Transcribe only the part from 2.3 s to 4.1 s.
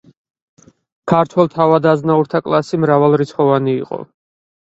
კლასი მრავალრიცხოვანი იყო.